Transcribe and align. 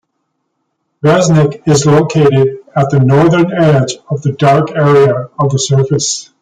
Resnik 1.03 1.61
is 1.67 1.85
located 1.85 2.57
at 2.75 2.89
the 2.89 2.99
northern 2.99 3.53
edge 3.53 3.97
of 4.09 4.23
the 4.23 4.31
dark 4.31 4.71
area 4.71 5.29
of 5.37 5.51
the 5.51 5.59
surface. 5.59 6.31